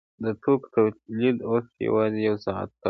د 0.23 0.25
توکو 0.41 0.67
تولید 0.75 1.37
اوس 1.49 1.65
یوازې 1.87 2.19
یو 2.29 2.35
ساعت 2.45 2.69
کار 2.69 2.69
غواړي 2.69 2.79